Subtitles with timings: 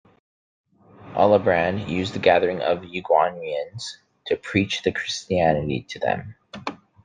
[1.13, 6.35] Alabrand used the gathering of Ugaunians to preach the Christianity to them.